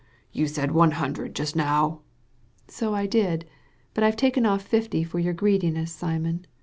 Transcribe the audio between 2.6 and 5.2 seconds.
So I did; but I've taken oflf fifty for